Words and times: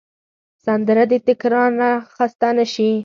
سندره 0.65 1.03
د 1.11 1.13
تکرار 1.27 1.69
نه 1.79 1.89
خسته 2.13 2.47
نه 2.57 2.65
شي 2.73 2.91